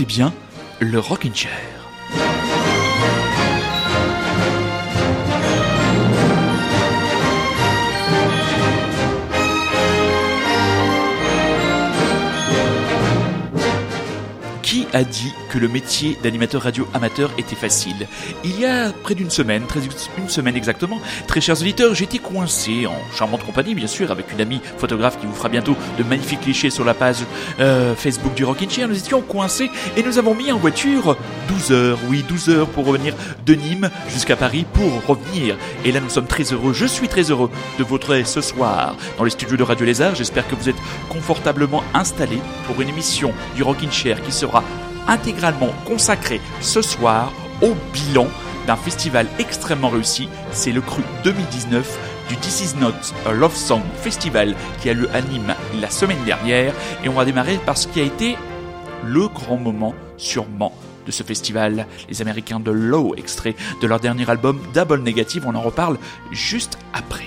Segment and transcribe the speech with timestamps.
[0.00, 0.32] écoutez bien
[0.80, 1.50] le Rockin' Chair.
[14.62, 18.06] Qui a dit que le métier d'animateur radio amateur était facile
[18.44, 19.80] Il y a près d'une semaine, très,
[20.16, 24.40] une semaine exactement, très chers auditeurs, j'étais coincé en charmante compagnie, bien sûr, avec une
[24.40, 27.18] amie photographe qui vous fera bientôt de magnifiques clichés sur la page
[27.58, 28.88] euh, Facebook du Rockin' Chair.
[28.88, 31.16] Nous étions coincés et nous avons mis en voiture
[31.48, 33.14] 12 heures, oui, 12 heures pour revenir
[33.44, 35.56] de Nîmes jusqu'à Paris pour revenir.
[35.84, 39.24] Et là, nous sommes très heureux, je suis très heureux de votre ce soir dans
[39.24, 40.14] les studios de Radio Lézard.
[40.14, 44.62] J'espère que vous êtes confortablement installés pour une émission du Rockin' Chair qui sera
[45.10, 48.28] intégralement consacré ce soir au bilan
[48.66, 50.28] d'un festival extrêmement réussi.
[50.52, 52.94] C'est le Cru 2019 du This Is Not
[53.32, 56.72] Love Song Festival qui a lieu à Nîmes la semaine dernière.
[57.04, 58.36] Et on va démarrer par ce qui a été
[59.04, 60.72] le grand moment sûrement
[61.06, 65.44] de ce festival, les Américains de Low, extrait de leur dernier album Double Negative.
[65.46, 65.98] On en reparle
[66.30, 67.24] juste après.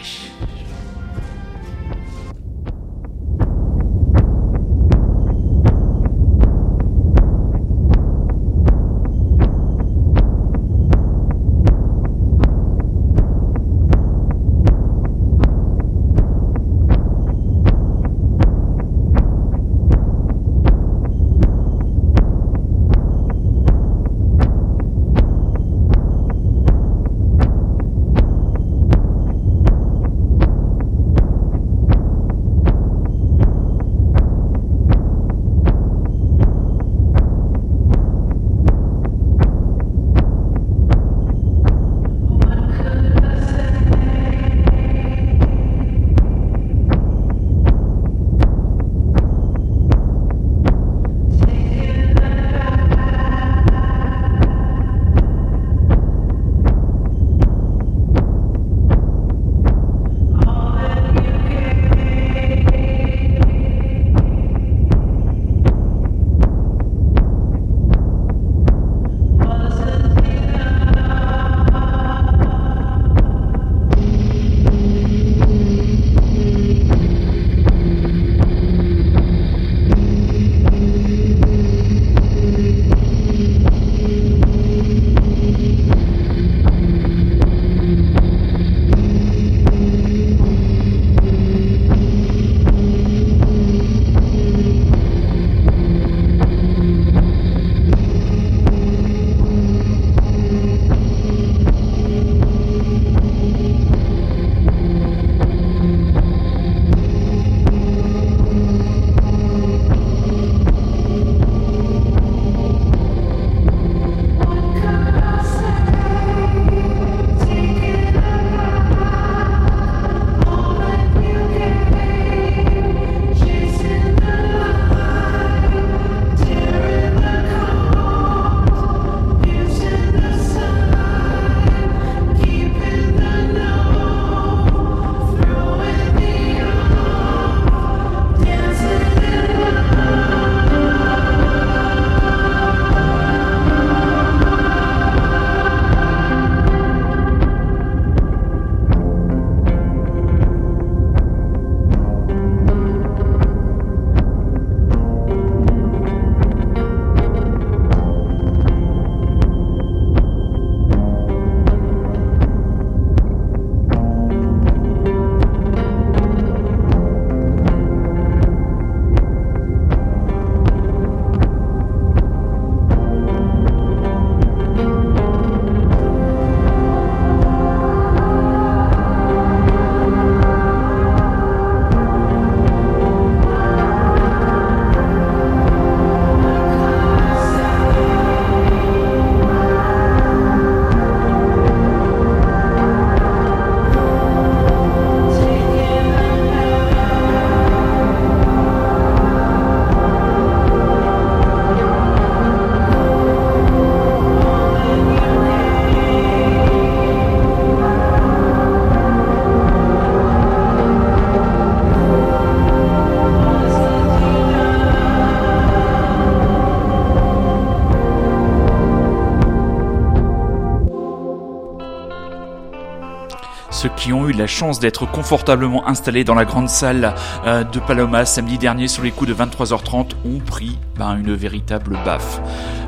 [224.04, 227.16] Qui ont eu la chance d'être confortablement installés dans la grande salle
[227.46, 231.98] euh, de Paloma samedi dernier sur les coups de 23h30 ont pris ben, une véritable
[232.04, 232.42] baffe.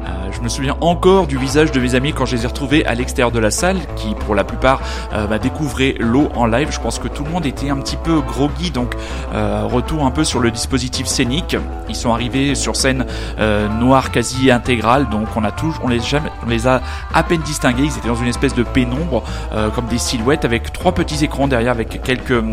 [0.06, 2.86] Euh, je me souviens encore du visage de mes amis quand je les ai retrouvés
[2.86, 4.82] à l'extérieur de la salle, qui pour la plupart
[5.14, 6.70] euh, bah, découvraient l'eau en live.
[6.72, 8.96] Je pense que tout le monde était un petit peu groggy, donc
[9.34, 11.58] euh, retour un peu sur le dispositif scénique.
[11.90, 13.06] Ils sont arrivés sur scène
[13.40, 16.82] euh, noire quasi intégrale, donc on a tous, on les, jamais, on les a
[17.14, 17.84] à peine distingués.
[17.84, 19.24] Ils étaient dans une espèce de pénombre,
[19.54, 22.44] euh, comme des silhouettes, avec trois petits écrans derrière, avec quelques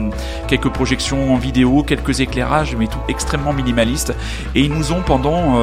[0.48, 4.14] quelques projections en vidéo, quelques éclairages, mais tout extrêmement minimaliste.
[4.54, 5.58] Et ils nous ont pendant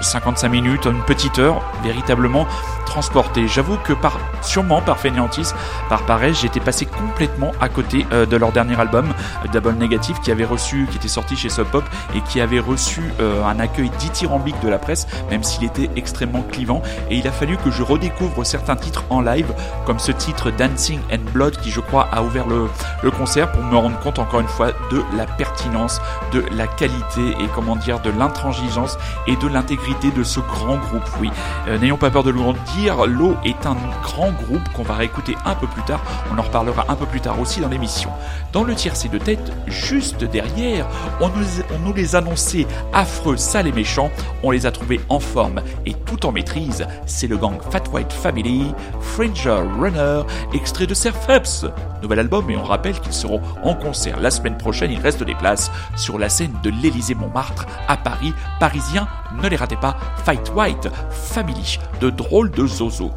[0.00, 1.33] 55 minutes, une petite
[1.82, 2.46] véritablement
[2.84, 3.48] transporté.
[3.48, 5.54] J'avoue que par, sûrement par fainéantise,
[5.88, 9.12] par paresse, j'étais passé complètement à côté euh, de leur dernier album,
[9.52, 11.84] Double Negative, qui avait reçu, qui était sorti chez Sub Pop
[12.14, 16.42] et qui avait reçu euh, un accueil dithyrambique de la presse, même s'il était extrêmement
[16.42, 16.82] clivant.
[17.10, 19.52] Et il a fallu que je redécouvre certains titres en live,
[19.86, 23.76] comme ce titre Dancing and Blood, qui je crois a ouvert le concert pour me
[23.76, 26.00] rendre compte encore une fois de la pertinence,
[26.32, 31.04] de la qualité et comment dire, de l'intransigeance et de l'intégrité de ce grand groupe.
[31.20, 31.30] Oui,
[31.68, 32.40] euh, n'ayons pas peur de le
[32.76, 36.02] dire, L'eau est un grand groupe qu'on va réécouter un peu plus tard.
[36.32, 38.10] On en reparlera un peu plus tard aussi dans l'émission.
[38.52, 40.86] Dans le tiercé de tête, juste derrière,
[41.20, 44.10] on nous, on nous les annonçait affreux, sales et méchants.
[44.42, 46.86] On les a trouvés en forme et tout en maîtrise.
[47.06, 50.22] C'est le gang Fat White Family, Fringer Runner,
[50.52, 51.66] extrait de Surfaps.
[52.02, 54.90] Nouvel album et on rappelle qu'ils seront en concert la semaine prochaine.
[54.90, 58.34] Il reste des places sur la scène de l'Élysée Montmartre à Paris.
[58.60, 59.08] Parisiens,
[59.42, 59.96] ne les ratez pas.
[60.24, 63.12] Fight White Family, de drôles de zozo.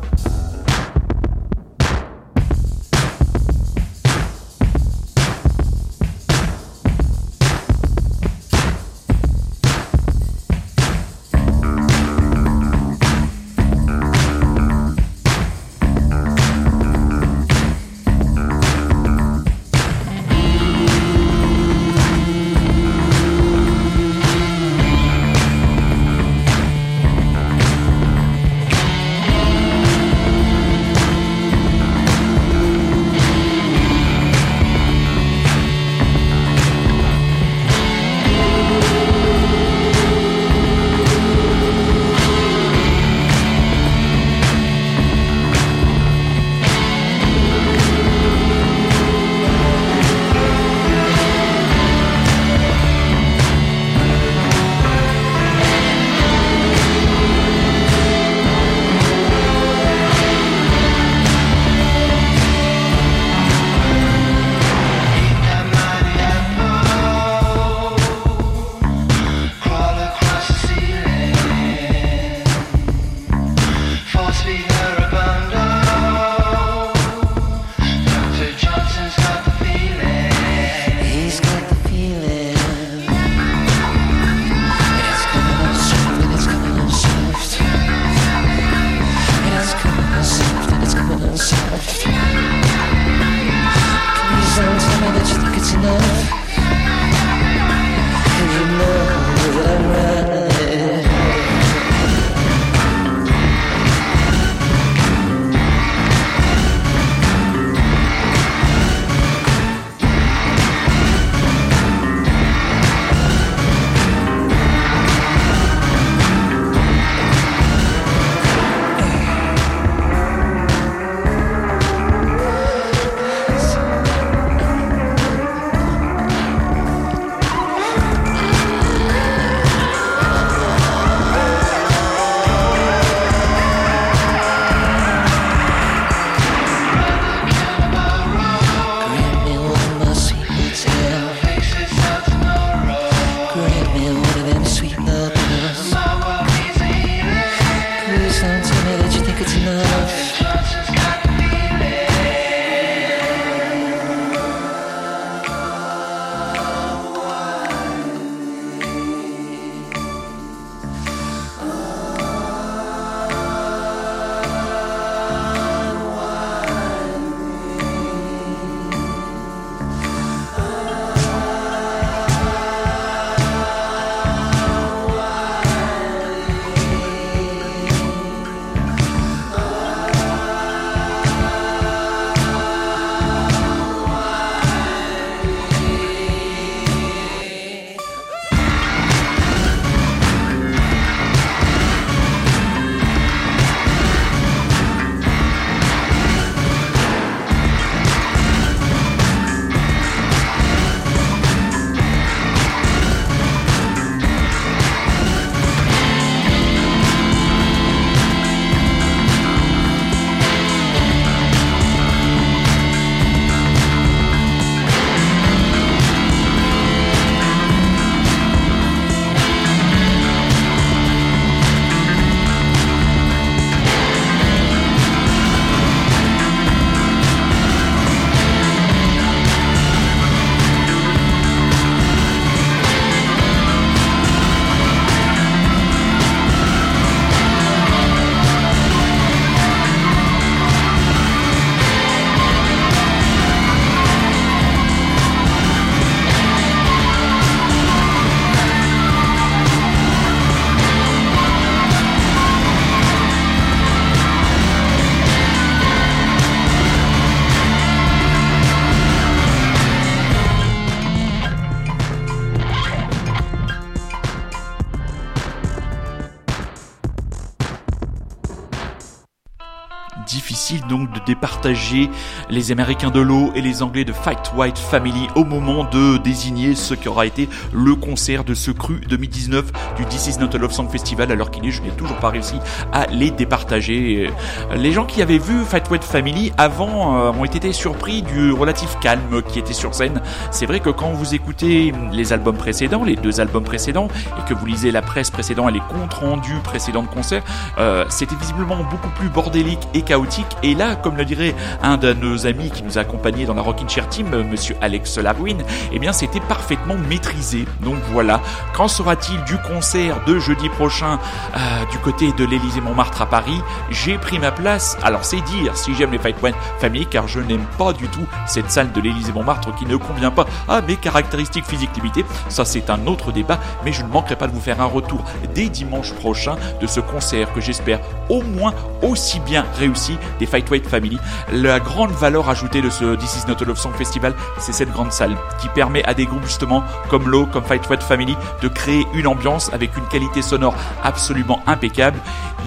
[271.28, 272.10] Difficile départager
[272.50, 276.76] les Américains de l'eau et les Anglais de Fight White Family au moment de désigner
[276.76, 280.60] ce qui aura été le concert de ce cru 2019 du This Is Not a
[280.60, 282.58] Love Song Festival alors qu'il est, je n'ai toujours pas réussi
[282.94, 284.30] à les départager.
[284.76, 288.96] Les gens qui avaient vu Fight White Family avant euh, ont été surpris du relatif
[289.02, 290.22] calme qui était sur scène.
[290.52, 294.54] C'est vrai que quand vous écoutez les albums précédents, les deux albums précédents, et que
[294.54, 297.42] vous lisez la presse précédente et les comptes rendus précédents de concert,
[297.80, 300.46] euh, c'était visiblement beaucoup plus bordélique et chaotique.
[300.62, 301.47] Et là, comme le dirait
[301.82, 304.76] un de nos amis qui nous a accompagnés dans la Rockin' Chair Team, euh, monsieur
[304.82, 305.58] Alex Larwin,
[305.92, 307.66] eh bien c'était parfaitement maîtrisé.
[307.82, 308.42] Donc voilà,
[308.74, 311.20] qu'en sera-t-il du concert de jeudi prochain
[311.56, 311.60] euh,
[311.92, 313.62] du côté de l'Élysée Montmartre à Paris?
[313.90, 314.98] J'ai pris ma place.
[315.04, 318.26] Alors c'est dire si j'aime les Fight One Family, car je n'aime pas du tout
[318.46, 322.26] cette salle de l'Élysée Montmartre qui ne convient pas à mes caractéristiques physiques limitées.
[322.50, 325.24] Ça c'est un autre débat, mais je ne manquerai pas de vous faire un retour
[325.54, 328.00] dès dimanche prochain de ce concert que j'espère
[328.30, 331.18] au moins aussi bien réussi des Fight White Family.
[331.52, 335.12] La grande valeur ajoutée de ce This Is Not Love Song Festival, c'est cette grande
[335.12, 339.06] salle qui permet à des groupes justement comme Low, comme Fight White Family de créer
[339.14, 342.20] une ambiance avec une qualité sonore absolument impeccable.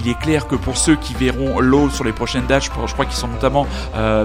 [0.03, 3.05] Il est clair que pour ceux qui verront Low sur les prochaines dates, je crois
[3.05, 4.25] qu'ils sont notamment euh,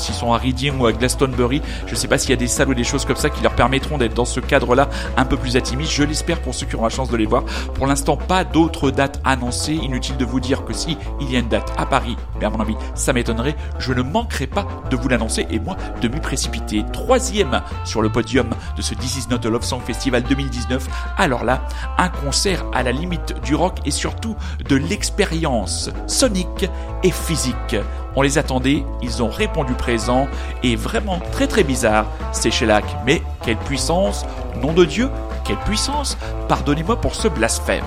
[0.00, 1.62] s'ils sont à Reading ou à Glastonbury.
[1.86, 3.42] Je ne sais pas s'il y a des salles ou des choses comme ça qui
[3.42, 5.92] leur permettront d'être dans ce cadre-là un peu plus intimiste.
[5.92, 7.44] Je l'espère pour ceux qui auront la chance de les voir.
[7.74, 9.74] Pour l'instant, pas d'autres dates annoncées.
[9.74, 12.50] Inutile de vous dire que si il y a une date à Paris, mais à
[12.50, 13.56] mon avis, ça m'étonnerait.
[13.78, 16.84] Je ne manquerai pas de vous l'annoncer et moi de m'y précipiter.
[16.92, 20.86] Troisième sur le podium de ce This Is Not a Love Song Festival 2019.
[21.16, 21.62] Alors là,
[21.98, 24.36] un concert à la limite du rock et surtout
[24.68, 26.66] de l'expérience sonique
[27.02, 27.76] et physique.
[28.16, 30.26] On les attendait, ils ont répondu présent
[30.62, 32.84] et vraiment très très bizarre, c'est Shellac.
[33.06, 34.26] Mais quelle puissance,
[34.60, 35.08] nom de Dieu,
[35.44, 37.84] quelle puissance, pardonnez-moi pour ce blasphème.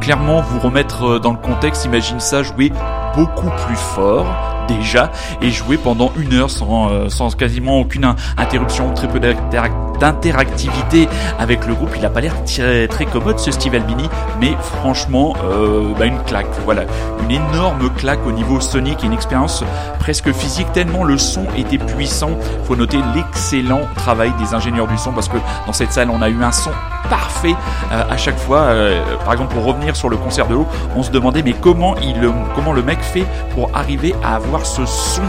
[0.00, 1.84] Clairement vous remettre dans le contexte.
[1.84, 2.72] Imagine ça jouer
[3.14, 5.10] beaucoup plus fort déjà
[5.42, 11.66] et jouer pendant une heure sans, euh, sans quasiment aucune interruption, très peu d'interactivité avec
[11.66, 11.90] le groupe.
[11.96, 14.08] Il a pas l'air très, très commode ce Steve Albini,
[14.40, 16.46] mais franchement, euh, bah une claque.
[16.64, 16.82] Voilà,
[17.24, 19.64] une énorme claque au niveau sonique une expérience
[19.98, 22.30] presque physique tellement le son était puissant.
[22.64, 26.28] Faut noter l'excellent travail des ingénieurs du son parce que dans cette salle on a
[26.28, 26.70] eu un son
[27.08, 27.54] parfait
[27.92, 28.60] euh, à chaque fois.
[28.60, 31.96] Euh, par exemple, pour revenir sur le concert de l'eau, on se demandait mais comment
[31.96, 35.22] il, comment le mec fait pour arriver à avoir ce son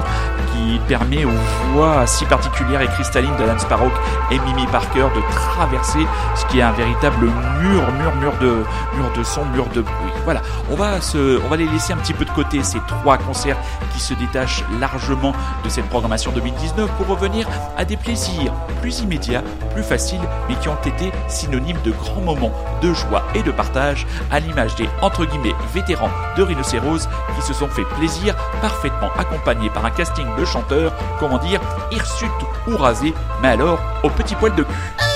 [0.51, 3.91] qui permet aux voix si particulières et cristallines de Lance Parrock
[4.31, 7.25] et Mimi Parker de traverser ce qui est un véritable
[7.61, 8.63] mur, mur, mur de,
[8.95, 9.93] mur de son, mur de bruit.
[10.25, 13.17] Voilà, on va se, on va les laisser un petit peu de côté ces trois
[13.17, 13.57] concerts
[13.93, 19.43] qui se détachent largement de cette programmation 2019 pour revenir à des plaisirs plus immédiats,
[19.73, 24.07] plus faciles, mais qui ont été synonymes de grands moments de joie et de partage,
[24.31, 29.69] à l'image des entre guillemets vétérans de Rhinocéros qui se sont fait plaisir, parfaitement accompagnés
[29.69, 31.59] par un casting de chanteurs, comment dire,
[31.91, 32.31] hirsutes
[32.67, 35.08] ou rasés, mais alors au petit poil de cul.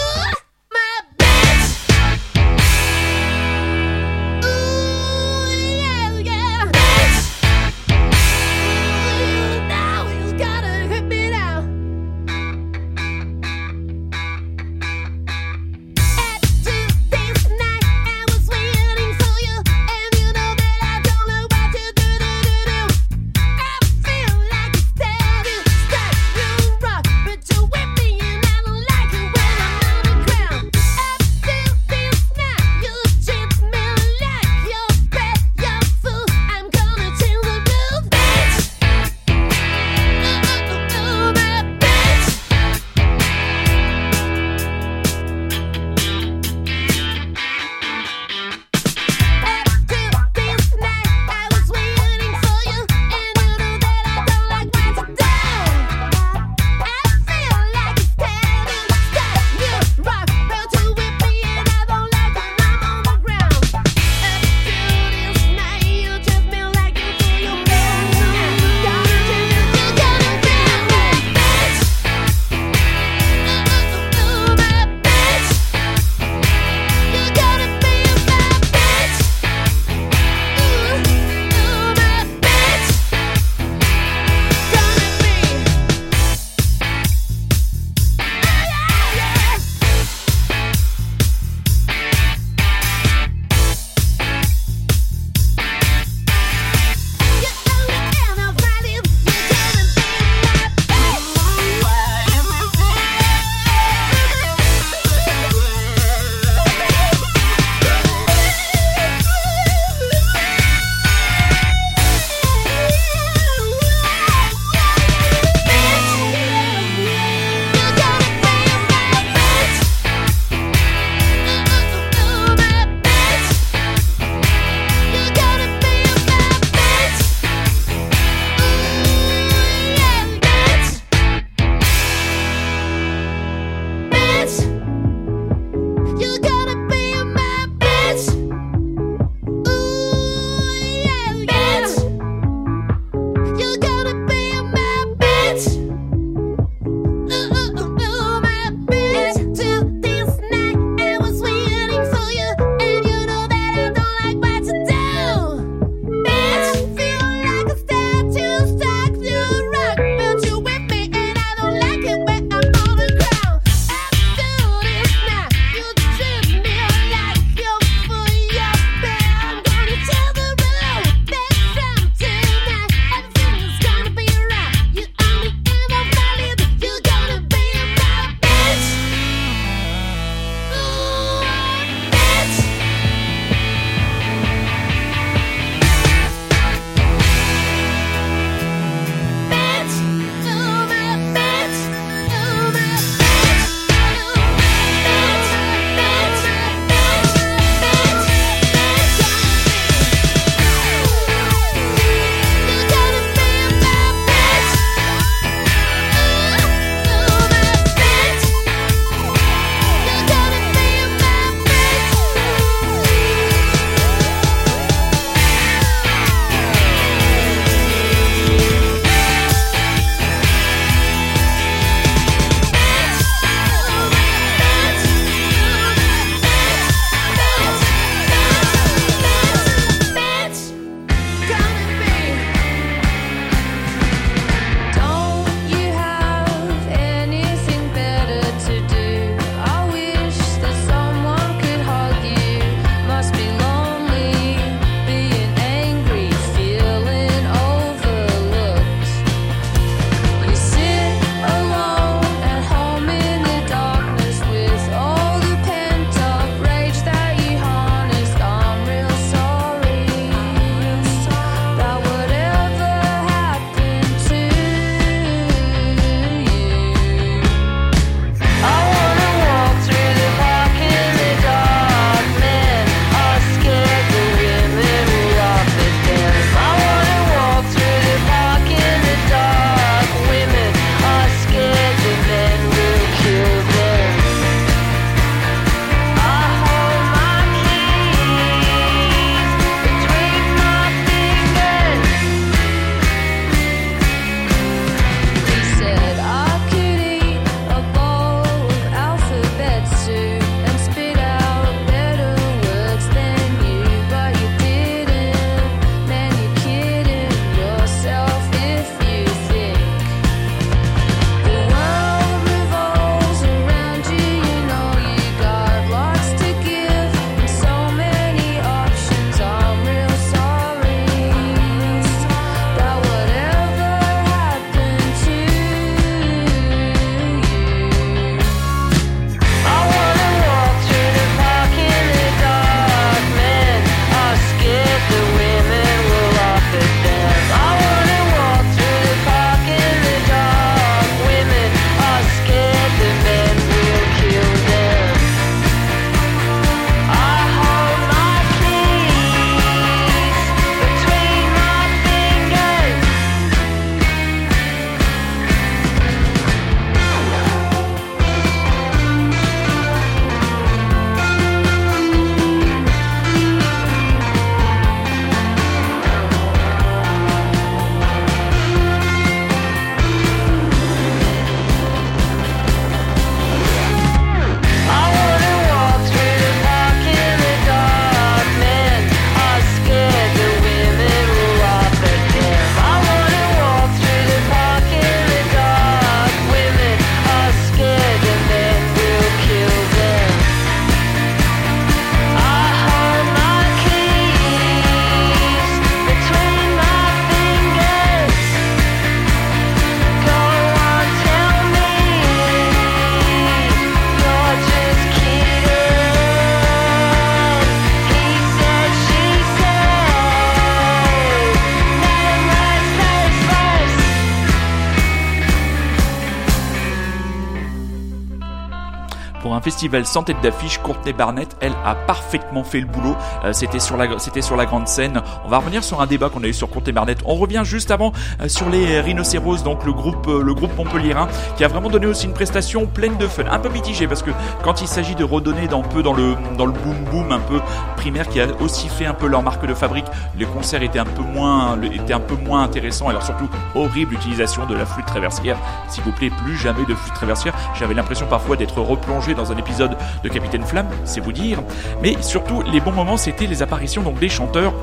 [419.63, 423.15] Festival sans tête d'affiche, Courtney Barnett, elle, a parfaitement fait le boulot.
[423.45, 425.21] Euh, c'était sur la, c'était sur la grande scène.
[425.45, 427.19] On va revenir sur un débat qu'on a eu sur Courtney Barnett.
[427.25, 431.27] On revient juste avant euh, sur les Rhinocéros, donc le groupe, euh, le groupe montpelliérain,
[431.55, 434.31] qui a vraiment donné aussi une prestation pleine de fun, un peu mitigée parce que
[434.63, 437.61] quand il s'agit de redonner un peu dans le, dans le boom boom un peu
[437.95, 440.05] primaire, qui a aussi fait un peu leur marque de fabrique,
[440.37, 443.07] les concerts étaient un peu moins, étaient un peu moins intéressants.
[443.07, 445.57] Alors surtout horrible utilisation de la flûte traversière.
[445.87, 447.53] S'il vous plaît, plus jamais de flûte traversière.
[447.75, 451.59] J'avais l'impression parfois d'être replongé dans un épisode de Capitaine Flamme, c'est vous dire.
[452.01, 454.73] Mais surtout, les bons moments, c'était les apparitions donc des chanteurs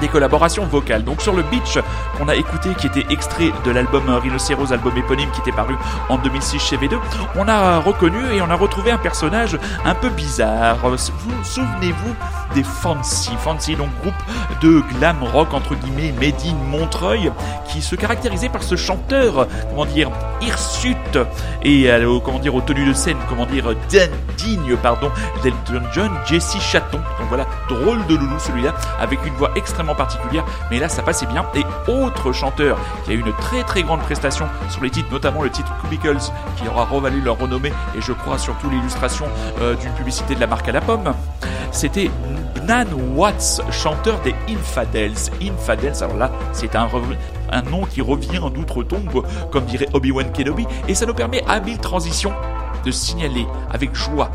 [0.00, 1.04] des collaborations vocales.
[1.04, 1.78] Donc sur le Beach
[2.16, 5.74] qu'on a écouté, qui était extrait de l'album Rhinocéros, album éponyme qui était paru
[6.08, 6.98] en 2006 chez V2,
[7.36, 10.78] on a reconnu et on a retrouvé un personnage un peu bizarre.
[10.82, 12.14] Vous souvenez-vous
[12.54, 13.30] des Fancy?
[13.38, 14.14] Fancy, donc groupe
[14.60, 17.32] de glam rock entre guillemets made in Montreuil,
[17.68, 21.18] qui se caractérisait par ce chanteur, comment dire, hirsute
[21.62, 25.10] et euh, comment dire aux tenues de scène, comment dire digne pardon
[25.42, 26.98] d'Elton John, Jesse Chaton.
[27.18, 31.26] Donc voilà, drôle de loulou celui-là, avec une voix extrêmement particulière, mais là ça passait
[31.26, 31.46] bien.
[31.54, 35.42] Et autre chanteur qui a eu une très très grande prestation sur les titres, notamment
[35.42, 39.26] le titre Cubicles, qui aura revalu leur renommée et je crois surtout l'illustration
[39.60, 41.12] euh, d'une publicité de la marque à la pomme,
[41.70, 42.10] c'était
[42.66, 45.14] Nan Watts, chanteur des Infadels.
[45.42, 46.88] Infadels, alors là c'est un
[47.50, 51.78] un nom qui revient d'outre-tombe, comme dirait Obi-Wan Kenobi, et ça nous permet, à mille
[51.78, 52.32] transitions,
[52.84, 54.30] de signaler avec joie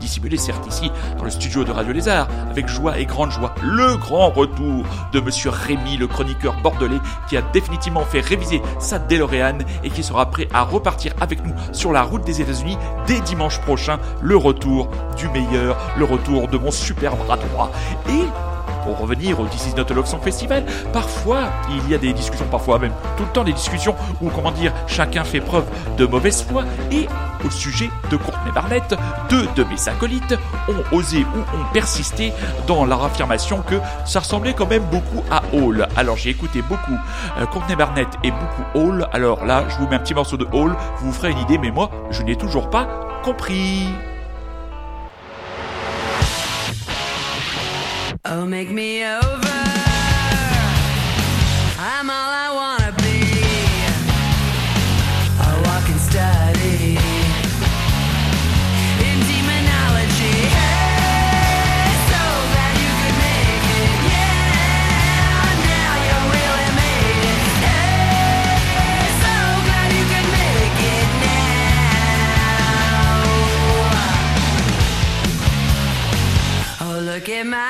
[0.00, 3.96] dissimulé certes ici dans le studio de Radio Lézard, avec joie et grande joie, le
[3.96, 9.58] grand retour de Monsieur Rémy, le chroniqueur bordelais, qui a définitivement fait réviser sa DeLorean
[9.84, 13.60] et qui sera prêt à repartir avec nous sur la route des États-Unis dès dimanche
[13.60, 13.98] prochain.
[14.20, 17.70] Le retour du meilleur, le retour de mon super bras droit.
[18.08, 18.24] Et
[18.84, 22.12] pour revenir au This is Not a Love Song Festival, parfois il y a des
[22.12, 25.64] discussions, parfois même tout le temps des discussions où, comment dire, chacun fait preuve
[25.96, 27.06] de mauvaise foi et
[27.44, 28.94] au sujet de Courtney Barnett,
[29.28, 30.34] deux de mes acolytes
[30.68, 32.32] ont osé ou ont persisté
[32.66, 35.86] dans leur affirmation que ça ressemblait quand même beaucoup à Hall.
[35.96, 36.98] Alors j'ai écouté beaucoup
[37.38, 39.08] euh, Courtney Barnett et beaucoup Hall.
[39.12, 41.58] Alors là, je vous mets un petit morceau de Hall, vous vous ferez une idée,
[41.58, 42.88] mais moi, je n'ai toujours pas
[43.22, 43.86] compris.
[48.32, 49.58] Oh, make me over.
[51.78, 53.42] I'm all I wanna be.
[55.42, 56.94] A walking study
[59.08, 60.46] in demonology.
[60.46, 63.98] Hey, so glad you could make it.
[64.14, 67.42] Yeah, now you really made it.
[67.66, 69.34] Hey, so
[69.66, 71.66] glad you could make it now.
[76.86, 77.69] Oh, look at my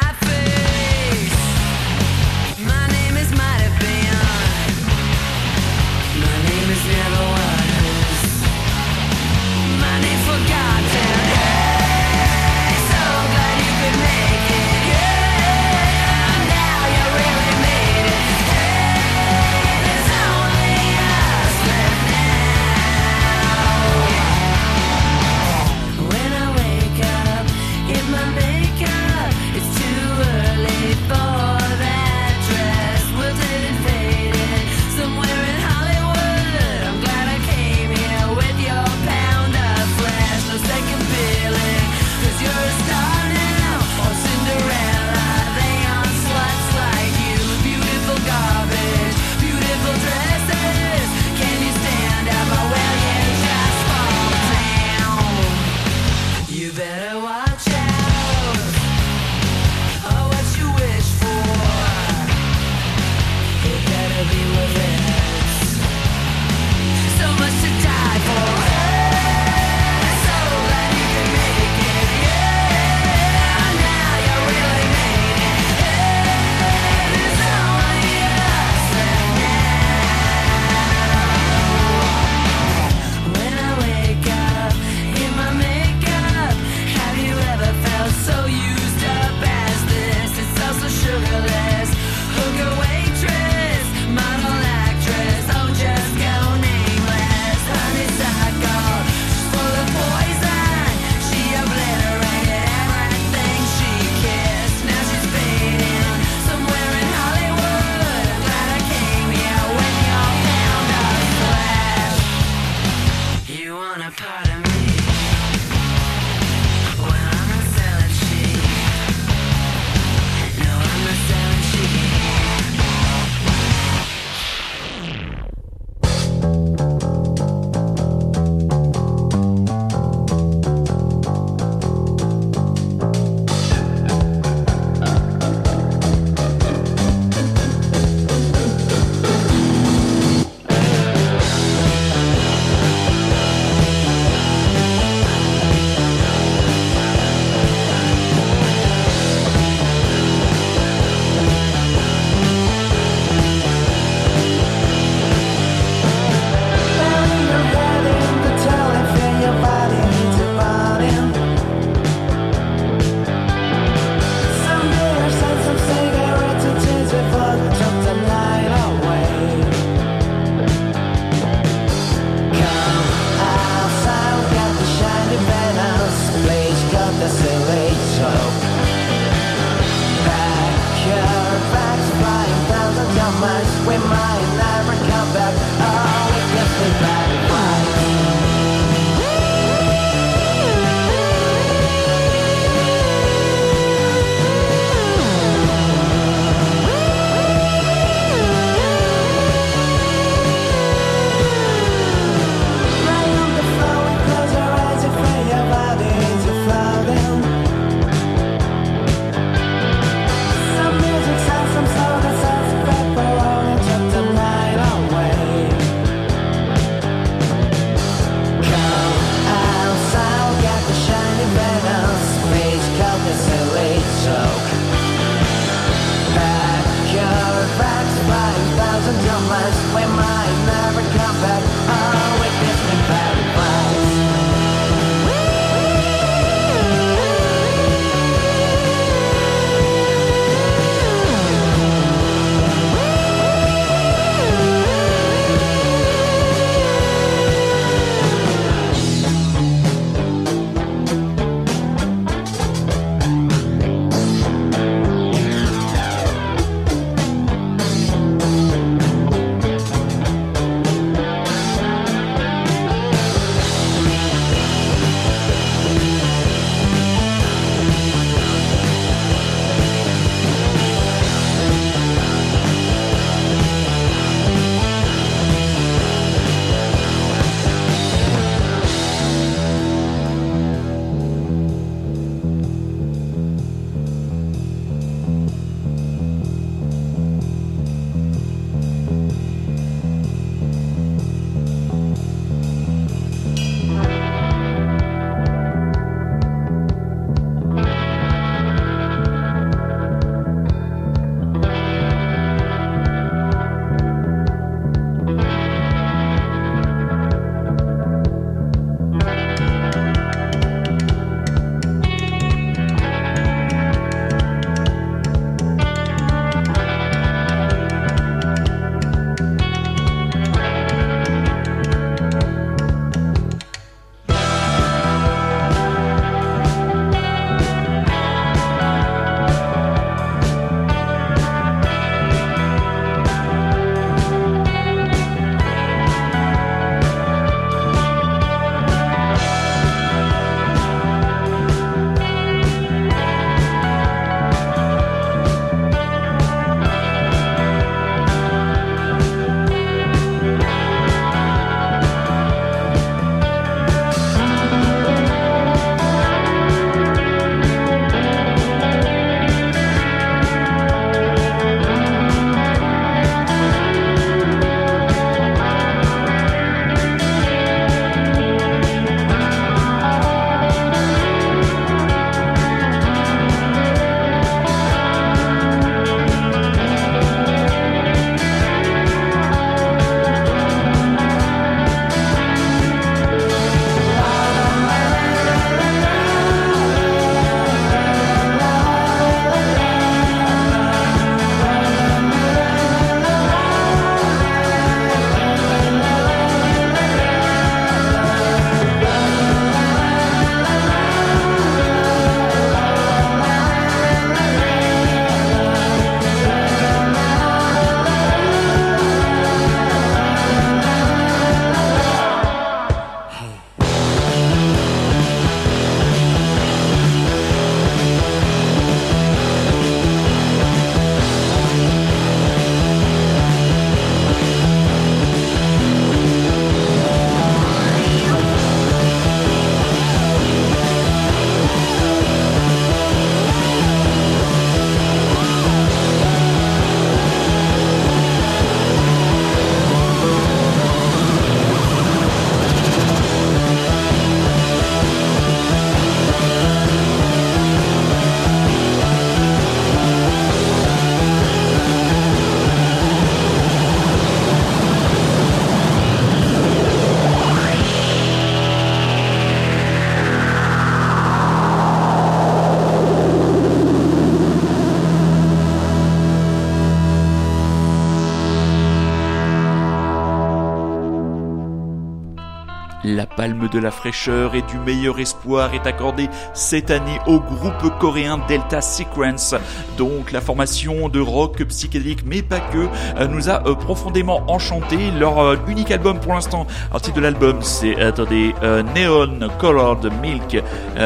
[473.71, 478.81] de la fraîcheur et du meilleur espoir est accordée cette année au groupe coréen Delta
[478.81, 479.55] Sequence.
[479.99, 485.11] Donc la formation de rock psychédélique, mais pas que, euh, nous a euh, profondément enchanté.
[485.19, 488.55] Leur euh, unique album pour l'instant, un titre de l'album, c'est attendez,
[488.95, 490.63] Neon Colored Milk,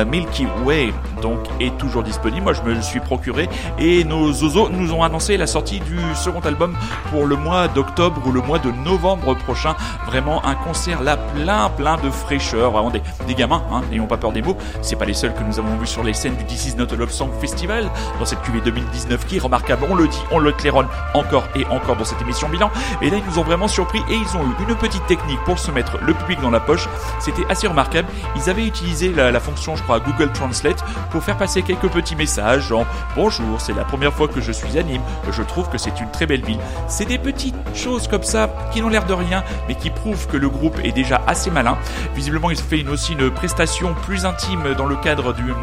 [0.06, 0.92] Milky Way,
[1.24, 2.42] donc est toujours disponible.
[2.42, 3.48] Moi, je me suis procuré
[3.78, 6.76] et nos zozos nous ont annoncé la sortie du second album
[7.10, 9.74] pour le mois d'octobre ou le mois de novembre prochain.
[10.04, 14.18] Vraiment un concert là plein plein de fraîcheur, vraiment des, des gamins, hein, n'ayons pas
[14.18, 14.58] peur des mots.
[14.82, 16.92] C'est pas les seuls que nous avons vus sur les scènes du This Is Not
[16.92, 19.86] a Love Song Festival dans cette QV 2019 qui est remarquable.
[19.88, 22.70] On le dit, on le claironne encore et encore dans cette émission bilan.
[23.00, 25.58] Et là, ils nous ont vraiment surpris et ils ont eu une petite technique pour
[25.58, 26.86] se mettre le public dans la poche.
[27.18, 28.08] C'était assez remarquable.
[28.36, 30.84] Ils avaient utilisé la, la fonction, je crois, Google Translate
[31.14, 32.84] pour faire passer quelques petits messages genre
[33.14, 35.00] bonjour, c'est la première fois que je suis anime,
[35.30, 36.58] je trouve que c'est une très belle ville.
[36.88, 40.36] C'est des petites choses comme ça qui n'ont l'air de rien, mais qui prouvent que
[40.36, 41.78] le groupe est déjà assez malin.
[42.16, 45.54] Visiblement, ils ont fait une, aussi une prestation plus intime dans le cadre du,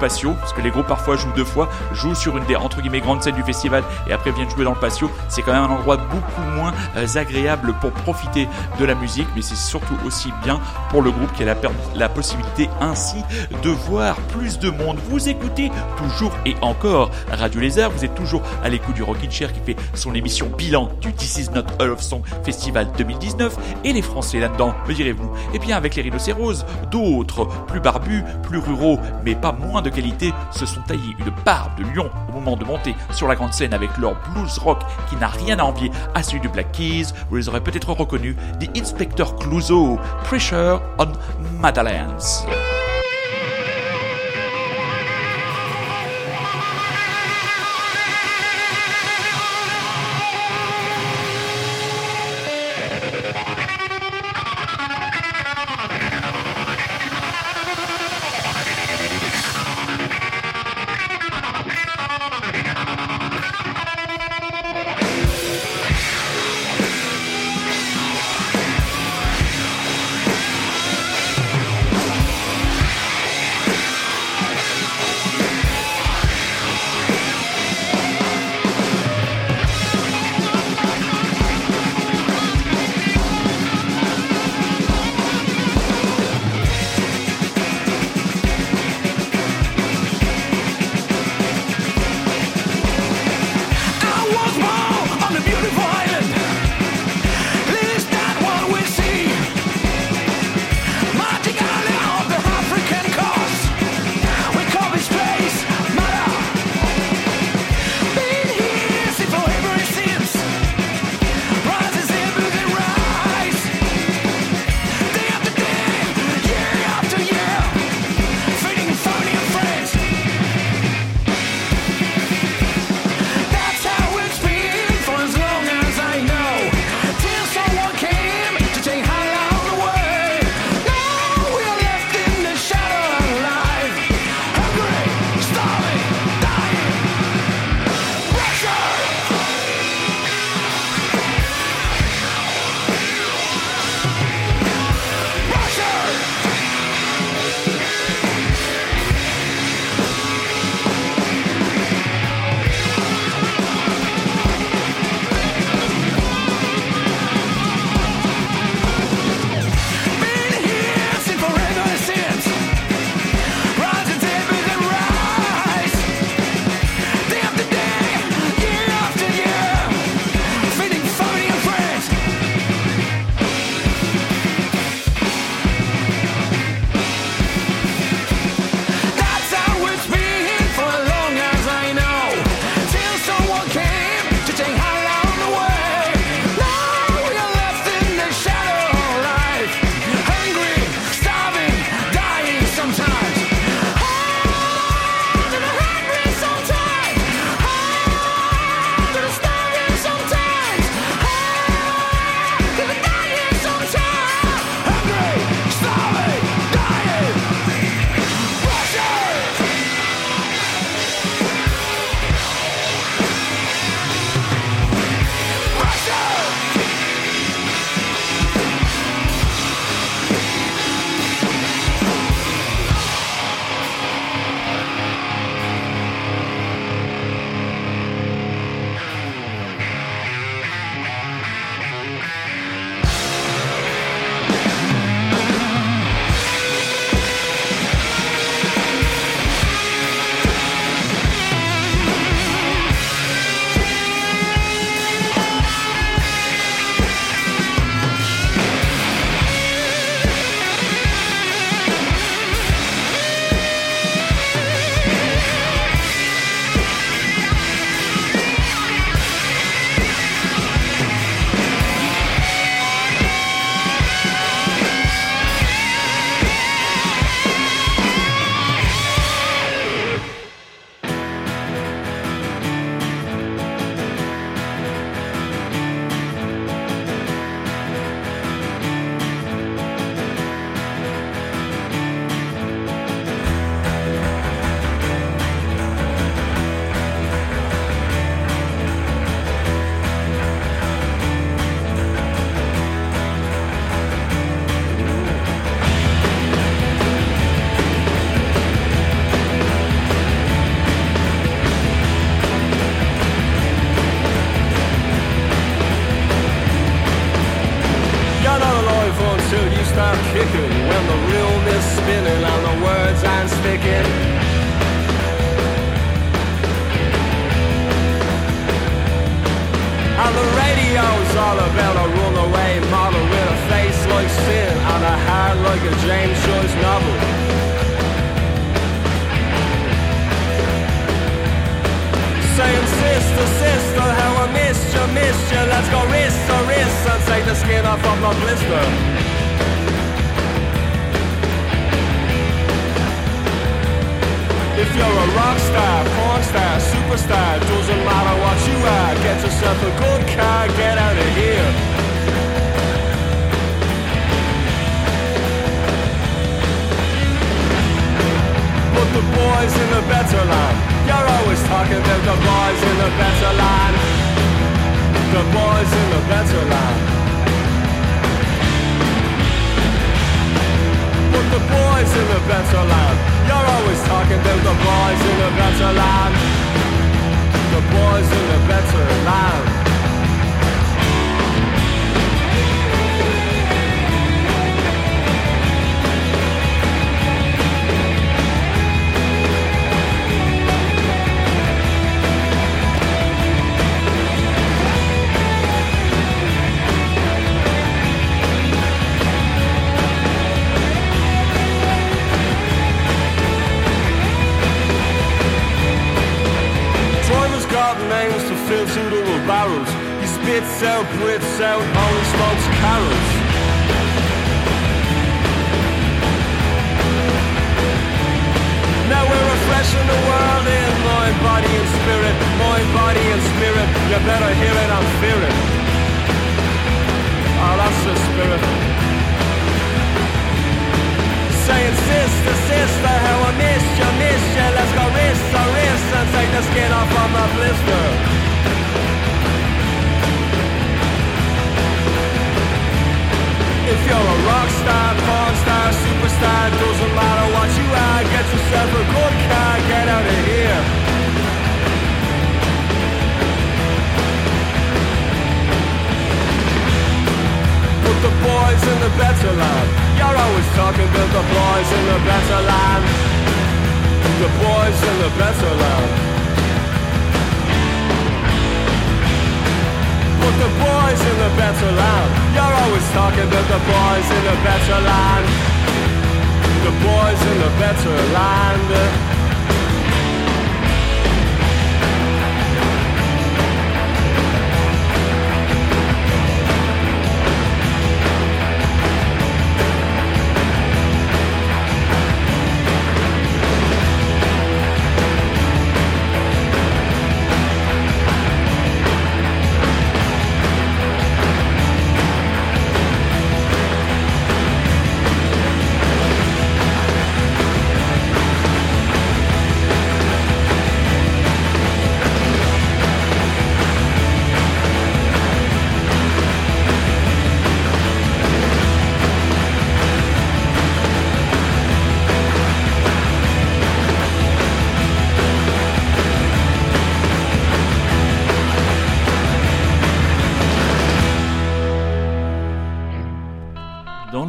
[0.00, 3.00] patio, parce que les groupes parfois jouent deux fois, jouent sur une des entre guillemets
[3.00, 5.10] grandes scènes du festival et après viennent jouer dans le patio.
[5.28, 9.42] C'est quand même un endroit beaucoup moins euh, agréable pour profiter de la musique, mais
[9.42, 10.60] c'est surtout aussi bien
[10.90, 11.56] pour le groupe qui a
[11.96, 13.16] la possibilité ainsi
[13.62, 14.98] de voir plus de monde.
[15.08, 19.52] Vous écoutez toujours et encore Radio Lézard, vous êtes toujours à l'écoute du Rockin' Chair
[19.52, 23.92] qui fait son émission bilan du This Is Not All of Song Festival 2019 et
[23.92, 25.30] les Français là-dedans, me direz-vous?
[25.54, 30.32] Eh bien avec les rhinocéros, d'autres, plus barbus, plus ruraux, mais pas moins de qualité,
[30.50, 33.74] se sont taillés une barbe de lion au moment de monter sur la grande scène
[33.74, 37.06] avec leur blues rock qui n'a rien à envier à celui du Black Keys.
[37.28, 41.12] Vous les aurez peut-être reconnus, The Inspector Clouseau, Pressure on
[41.60, 42.18] Madeleines.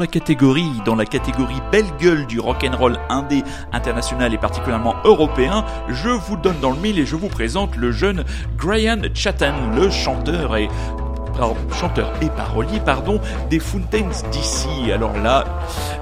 [0.02, 6.10] La catégorie, dans la catégorie belle gueule du rock'n'roll indé international et particulièrement européen, je
[6.10, 8.26] vous donne dans le mille et je vous présente le jeune
[8.58, 10.70] Brian Chattan, le chanteur et
[11.74, 14.92] chanteur et parolier pardon des Fountains d'ici.
[14.92, 15.44] Alors là,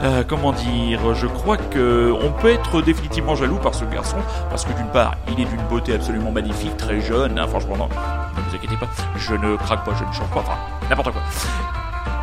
[0.01, 4.17] euh, comment dire, je crois que on peut être définitivement jaloux par ce garçon
[4.49, 7.37] parce que d'une part, il est d'une beauté absolument magnifique, très jeune.
[7.37, 8.87] hein, franchement, ne vous inquiétez pas,
[9.17, 10.57] je ne craque pas, je ne chante pas, enfin
[10.89, 11.21] n'importe quoi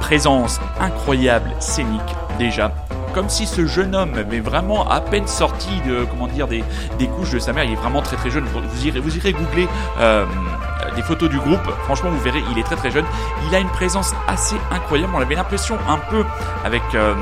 [0.07, 2.71] présence incroyable, scénique déjà.
[3.13, 6.63] Comme si ce jeune homme avait vraiment à peine sorti de comment dire des,
[7.17, 7.65] couches de sa mère.
[7.65, 8.45] Il est vraiment très très jeune.
[8.45, 9.67] Vous, irez vous googler
[9.99, 10.25] euh,
[10.95, 11.69] des photos du groupe.
[11.87, 13.05] Franchement, vous verrez, il est très très jeune.
[13.49, 15.13] Il a une présence assez incroyable.
[15.17, 16.25] On avait l'impression un peu
[16.65, 17.13] avec euh,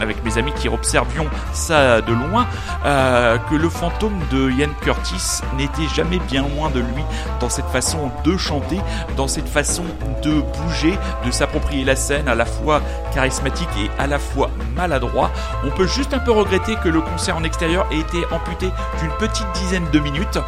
[0.00, 2.46] avec mes amis qui observions ça de loin
[2.84, 7.02] euh, que le fantôme de Ian Curtis n'était jamais bien loin de lui.
[7.40, 8.78] Dans cette façon de chanter,
[9.16, 9.84] dans cette façon
[10.22, 12.82] de bouger, de s'approprier la scène à la fois
[13.12, 15.30] charismatique et à la fois maladroit.
[15.66, 18.70] On peut juste un peu regretter que le concert en extérieur ait été amputé
[19.00, 20.38] d'une petite dizaine de minutes.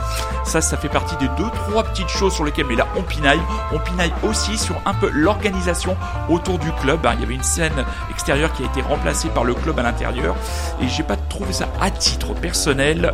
[0.44, 3.40] Ça, ça fait partie des deux, trois petites choses sur lesquelles, mais là, on pinaille.
[3.72, 5.96] On pinaille aussi sur un peu l'organisation
[6.28, 7.04] autour du club.
[7.04, 7.12] hein.
[7.14, 10.36] Il y avait une scène extérieure qui a été remplacée par le club à l'intérieur
[10.80, 13.12] et j'ai pas trouvé ça à titre personnel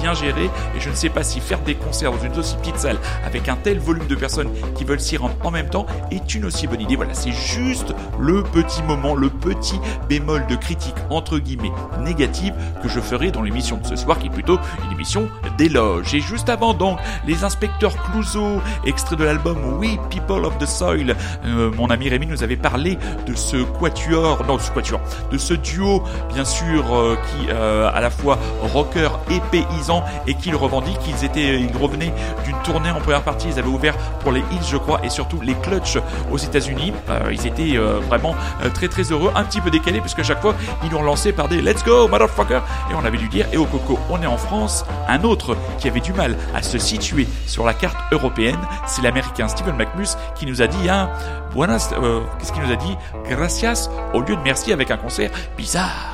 [0.00, 2.78] bien géré et je ne sais pas si faire des concerts dans une aussi petite
[2.78, 6.34] salle avec un tel volume de personnes qui veulent s'y rendre en même temps est
[6.34, 6.96] une aussi bonne idée.
[6.96, 9.78] Voilà, c'est juste le petit moment, le petit
[10.08, 14.26] bémol de critique entre guillemets négative que je ferai dans l'émission de ce soir qui
[14.26, 15.28] est plutôt une émission
[15.58, 16.14] d'éloge.
[16.14, 21.16] Et juste avant donc, les inspecteurs Clouseau, extrait de l'album We People of the Soil.
[21.44, 25.54] Euh, mon ami Rémi nous avait parlé de ce quatuor, non, ce quatuor, de ce
[25.54, 28.38] duo, bien sûr, euh, qui euh, à la fois
[28.72, 29.83] rocker et paysan
[30.26, 31.00] et qu'ils revendiquent.
[31.08, 32.12] Ils étaient, ils revenaient
[32.44, 33.48] d'une tournée en première partie.
[33.48, 35.98] Ils avaient ouvert pour les Hills, je crois, et surtout les Clutch
[36.30, 36.92] aux États-Unis.
[37.30, 37.76] ils étaient
[38.08, 38.34] vraiment
[38.74, 41.60] très très heureux, un petit peu décalés puisque chaque fois ils l'ont lancé par des
[41.60, 42.60] Let's go, motherfucker,
[42.90, 44.84] et on avait dû dire et au coco, on est en France.
[45.08, 49.48] Un autre qui avait du mal à se situer sur la carte européenne, c'est l'américain
[49.48, 51.10] Stephen McMus qui nous a dit un hein,
[51.56, 52.96] euh, qu'est-ce qu'il nous a dit?
[53.28, 56.13] Gracias au lieu de merci avec un concert bizarre.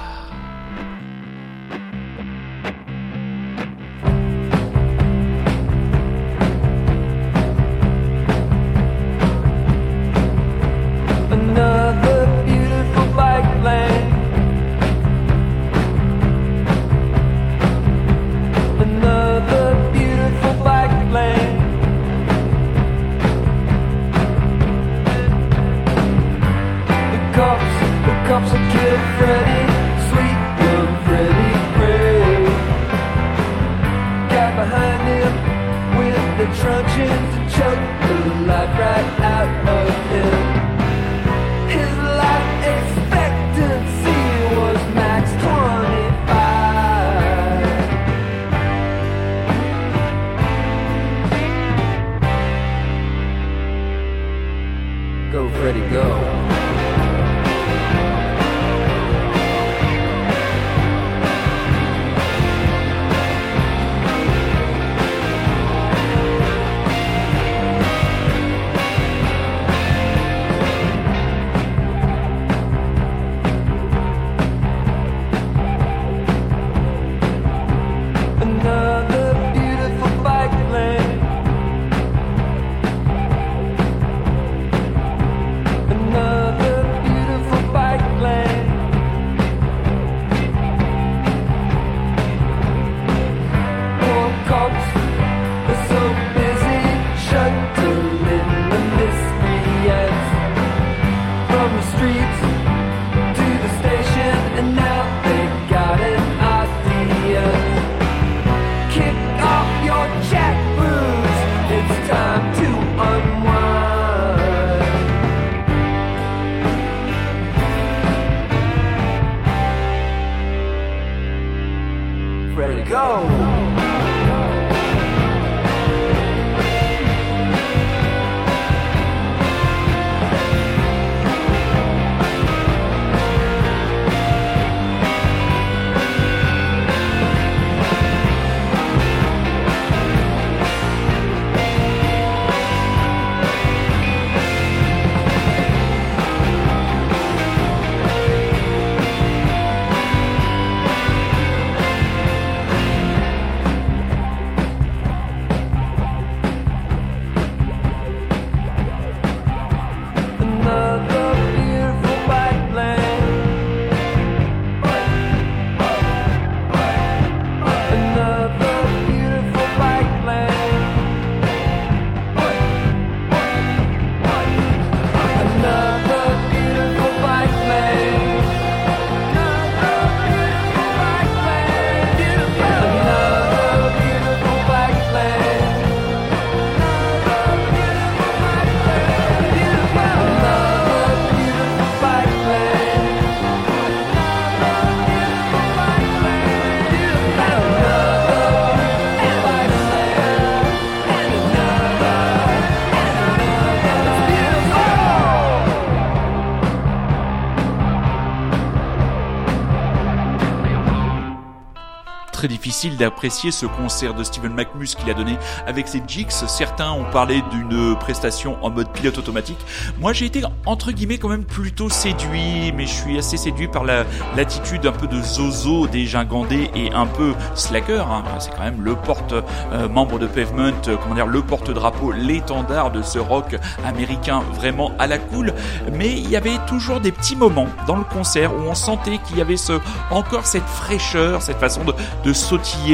[212.81, 216.31] Difficile d'apprécier ce concert de Steven McMus qu'il a donné avec ses jigs.
[216.31, 219.59] Certains ont parlé d'une prestation en mode pilote automatique.
[219.99, 223.85] Moi, j'ai été entre guillemets quand même plutôt séduit, mais je suis assez séduit par
[223.85, 224.05] la
[224.35, 228.07] l'attitude un peu de Zozo des Gingandais et un peu slacker.
[228.11, 228.25] Hein.
[228.39, 233.03] C'est quand même le porte euh, de Pavement, euh, comment dire, le porte-drapeau, l'étendard de
[233.03, 235.53] ce rock américain vraiment à la cool.
[235.93, 239.37] Mais il y avait toujours des petits moments dans le concert où on sentait qu'il
[239.39, 241.93] y avait ce encore cette fraîcheur, cette façon de,
[242.25, 242.35] de de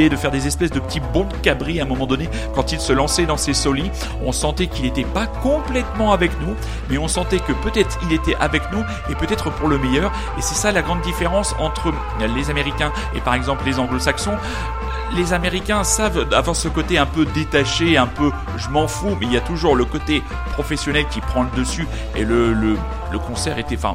[0.09, 2.79] de faire des espèces de petits bonds de cabri à un moment donné quand il
[2.79, 3.91] se lançait dans ses solis.
[4.23, 6.55] On sentait qu'il n'était pas complètement avec nous,
[6.89, 10.11] mais on sentait que peut-être il était avec nous et peut-être pour le meilleur.
[10.37, 11.93] Et c'est ça la grande différence entre
[12.35, 14.37] les Américains et par exemple les Anglo-Saxons
[15.15, 19.25] les Américains savent avoir ce côté un peu détaché, un peu je m'en fous, mais
[19.25, 20.21] il y a toujours le côté
[20.53, 22.75] professionnel qui prend le dessus et le,
[23.11, 23.93] le concert était, enfin,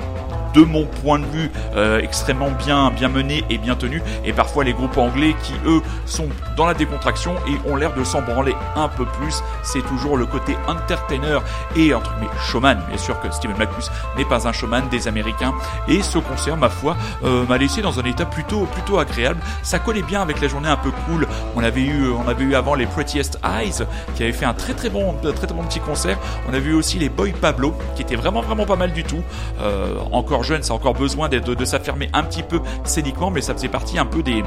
[0.55, 4.03] de mon point de vue, euh, extrêmement bien, bien mené et bien tenu.
[4.25, 8.05] Et parfois les groupes anglais qui, eux, sont dans la décontraction et ont l'air de
[8.05, 9.43] s'en branler un peu plus.
[9.63, 11.39] C'est toujours le côté entertainer
[11.77, 12.79] et entre mais showman.
[12.89, 15.55] Bien sûr que Steven Macus n'est pas un showman des Américains.
[15.89, 19.41] Et ce concert, ma foi, euh, m'a laissé dans un état plutôt, plutôt agréable.
[19.63, 21.27] Ça collait bien avec la journée un peu cool.
[21.57, 23.85] On avait eu, on avait eu avant les Prettiest Eyes
[24.15, 26.19] qui avaient fait un très très bon, très très bon petit concert.
[26.49, 29.23] On a vu aussi les Boy Pablo qui étaient vraiment vraiment pas mal du tout.
[29.61, 33.41] Euh, encore jeune, ça a encore besoin de, de, s'affirmer un petit peu scéniquement, mais
[33.41, 34.43] ça faisait partie un peu des,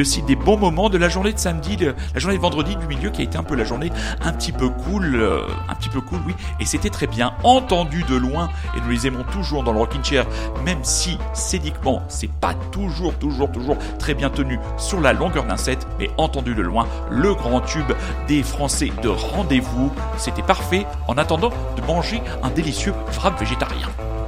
[0.00, 3.10] aussi des bons moments de la journée de samedi, la journée de vendredi du milieu
[3.10, 3.90] qui a été un peu la journée
[4.22, 8.02] un petit peu cool, euh, un petit peu cool, oui, et c'était très bien entendu
[8.04, 10.26] de loin, et nous les aimons toujours dans le rocking chair,
[10.64, 15.56] même si scéniquement c'est pas toujours, toujours, toujours très bien tenu sur la longueur d'un
[15.56, 17.92] set, mais entendu de loin, le grand tube
[18.26, 23.88] des Français de rendez-vous, c'était parfait en attendant de manger un délicieux wrap végétarien.
[23.96, 24.23] Uh...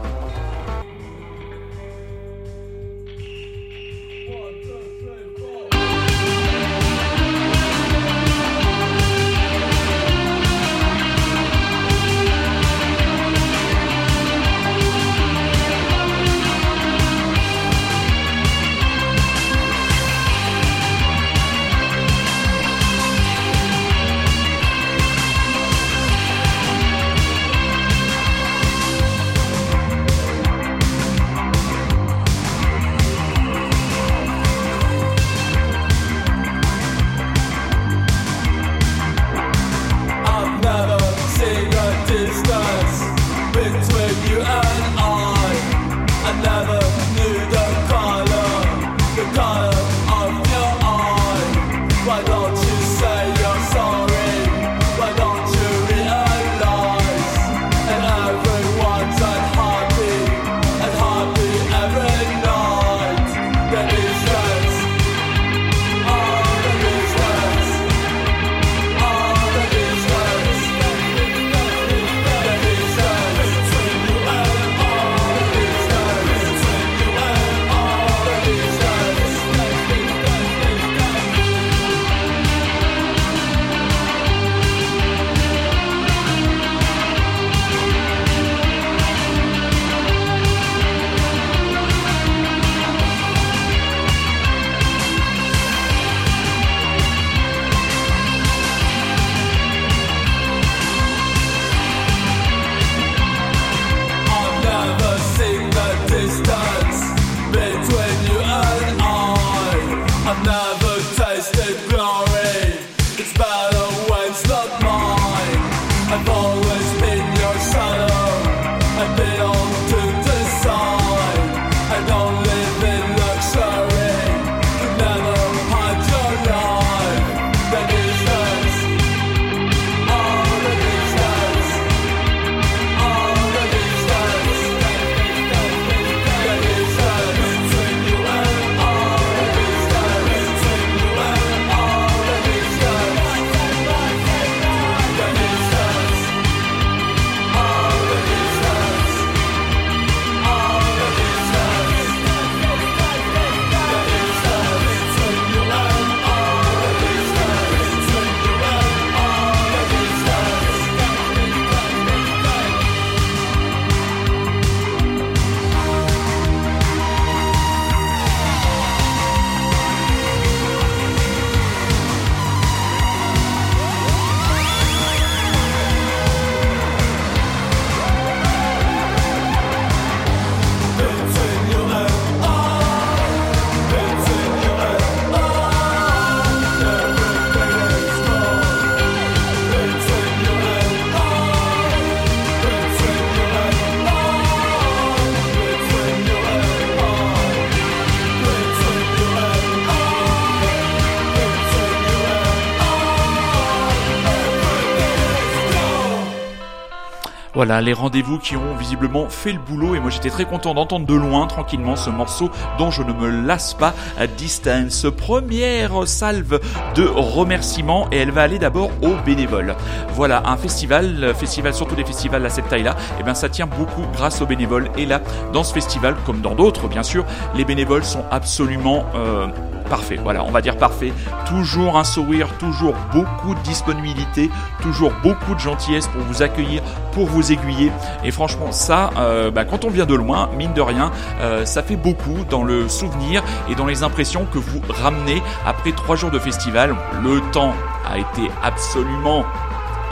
[207.56, 211.06] Voilà, les rendez-vous qui ont visiblement fait le boulot et moi j'étais très content d'entendre
[211.06, 215.06] de loin tranquillement ce morceau dont je ne me lasse pas à distance.
[215.16, 216.60] Première salve
[216.94, 219.74] de remerciements et elle va aller d'abord aux bénévoles.
[220.12, 223.66] Voilà, un festival, festival surtout des festivals à cette taille-là, et eh bien ça tient
[223.66, 225.22] beaucoup grâce aux bénévoles et là
[225.54, 229.46] dans ce festival comme dans d'autres bien sûr, les bénévoles sont absolument euh,
[229.86, 230.18] parfait.
[230.22, 231.12] Voilà, on va dire parfait.
[231.46, 234.50] Toujours un sourire, toujours beaucoup de disponibilité,
[234.82, 236.82] toujours beaucoup de gentillesse pour vous accueillir,
[237.12, 237.90] pour vous aiguiller.
[238.24, 241.10] Et franchement, ça, euh, bah, quand on vient de loin, mine de rien,
[241.40, 245.92] euh, ça fait beaucoup dans le souvenir et dans les impressions que vous ramenez après
[245.92, 246.94] trois jours de festival.
[247.22, 247.74] Le temps
[248.08, 249.44] a été absolument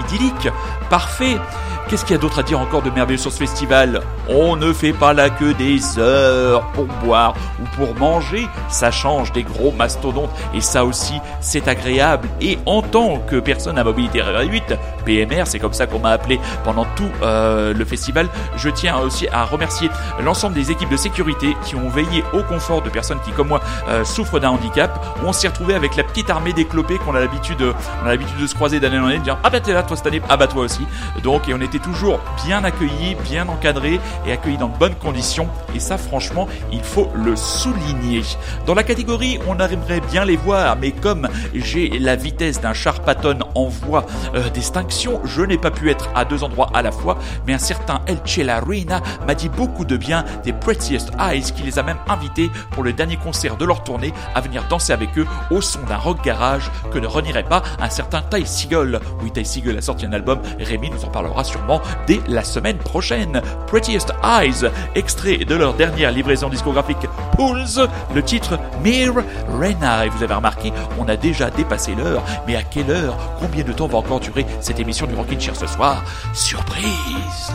[0.00, 0.48] idyllique,
[0.95, 1.40] parfait.
[1.88, 4.01] Qu'est-ce qu'il y a d'autre à dire encore de merveilleux sur ce festival?
[4.28, 9.32] On ne fait pas là que des heures pour boire ou pour manger, ça change
[9.32, 12.28] des gros mastodontes et ça aussi c'est agréable.
[12.40, 14.74] Et en tant que personne à mobilité réduite,
[15.05, 19.28] PMR, c'est comme ça qu'on m'a appelé pendant tout euh, le festival, je tiens aussi
[19.28, 19.90] à remercier
[20.24, 23.61] l'ensemble des équipes de sécurité qui ont veillé au confort de personnes qui comme moi
[23.88, 25.05] euh, souffrent d'un handicap.
[25.22, 27.62] On s'est retrouvé avec la petite armée déclopée qu'on a l'habitude,
[28.03, 29.82] on a l'habitude de se croiser d'année en année, de dire ah bah t'es là
[29.82, 30.84] toi cette année, ah bah toi aussi.
[31.22, 35.49] Donc et on était toujours bien accueillis, bien encadrés et accueillis dans de bonnes conditions.
[35.74, 38.22] Et ça, franchement, il faut le souligner.
[38.66, 43.39] Dans la catégorie, on aimerait bien les voir, mais comme j'ai la vitesse d'un charpaton
[43.55, 47.18] en voie euh, d'extinction, je n'ai pas pu être à deux endroits à la fois.
[47.47, 51.78] Mais un certain El Chelarina m'a dit beaucoup de bien des Prettiest Eyes, qui les
[51.78, 55.26] a même invités pour le dernier concert de leur tournée à venir danser avec eux
[55.51, 59.01] au son d'un rock garage que ne renierait pas un certain Ty Seagull.
[59.22, 61.60] Oui, Ty Seagull a sorti un album, Rémi nous en parlera sur
[62.06, 63.40] dès la semaine prochaine.
[63.66, 67.06] Prettiest Eyes, extrait de leur dernière livraison discographique
[67.36, 69.14] Pools, le titre Mir
[69.48, 70.06] Rena.
[70.06, 73.16] Et vous avez remarqué, on a déjà dépassé l'heure, mais à quelle heure?
[73.38, 76.02] Combien de temps va encore durer cette émission du Rockin' Chair ce soir?
[76.32, 77.52] Surprise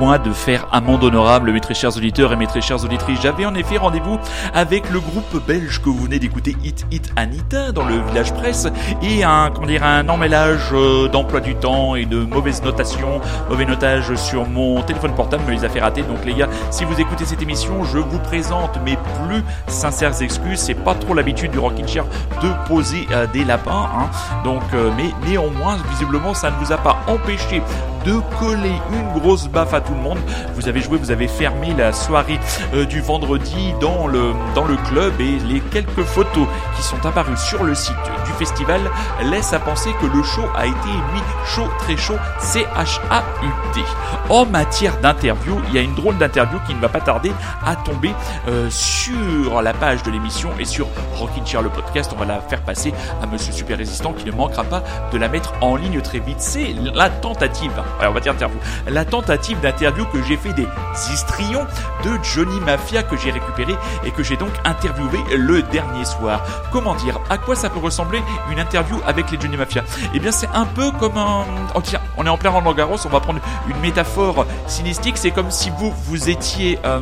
[0.00, 3.20] de faire amende honorable, mes très chers auditeurs et mes très chères auditrices.
[3.20, 4.18] J'avais en effet rendez-vous
[4.54, 8.66] avec le groupe belge que vous venez d'écouter, Hit Hit Anita, dans le village presse,
[9.02, 13.20] et un, comment dire, un emmêlage euh, d'emploi du temps et de mauvaises notations,
[13.50, 16.00] mauvais notage sur mon téléphone portable me les a fait rater.
[16.00, 20.60] Donc les gars, si vous écoutez cette émission, je vous présente mes plus sincères excuses.
[20.60, 22.06] C'est pas trop l'habitude du Rockin' Chair
[22.42, 24.08] de poser euh, des lapins, hein.
[24.44, 27.62] Donc, euh, mais néanmoins, visiblement, ça ne vous a pas empêché
[28.04, 30.18] de coller une grosse baffe à tout le monde.
[30.54, 32.38] Vous avez joué, vous avez fermé la soirée
[32.74, 36.46] euh, du vendredi dans le, dans le club et les quelques photos
[36.76, 37.94] qui sont apparues sur le site
[38.26, 38.80] du festival
[39.24, 43.80] laissent à penser que le show a été nuit chaud, très chaud, C-H-A-U-T.
[44.28, 47.32] En matière d'interview, il y a une drôle d'interview qui ne va pas tarder
[47.64, 48.14] à tomber
[48.48, 50.86] euh, sur la page de l'émission et sur
[51.16, 52.10] Rockin' Chair le podcast.
[52.14, 52.92] On va la faire passer
[53.22, 54.82] à Monsieur Super Résistant qui ne manquera pas
[55.12, 56.40] de la mettre en ligne très vite.
[56.40, 60.66] C'est la tentative alors on va dire interview, la tentative d'interview que j'ai fait des
[61.12, 61.66] histrions
[62.04, 63.74] de Johnny Mafia que j'ai récupéré
[64.04, 66.42] et que j'ai donc interviewé le dernier soir.
[66.72, 67.18] Comment dire?
[67.28, 69.82] À quoi ça peut ressembler une interview avec les Johnny Mafia?
[70.14, 71.44] Eh bien c'est un peu comme un...
[71.74, 71.80] Oh
[72.16, 75.70] on est en plein Roland Garros, on va prendre une métaphore cynistique, c'est comme si
[75.70, 76.78] vous, vous étiez...
[76.84, 77.00] Euh,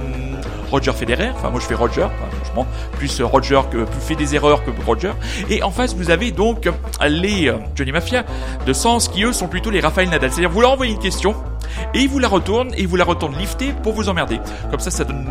[0.71, 2.07] Roger Federer, enfin moi je fais Roger,
[2.43, 2.67] franchement,
[2.99, 5.13] plus Roger que plus fait des erreurs que Roger.
[5.51, 6.69] Et en face vous avez donc
[7.07, 8.25] les euh, Johnny Mafia
[8.67, 10.31] de sens qui eux sont plutôt les Rafael Nadal.
[10.31, 11.35] C'est-à-dire vous leur envoyez une question
[11.95, 14.41] et il vous la retourne et il vous la retourne liftée pour vous emmerder.
[14.71, 15.27] Comme ça, ça donne,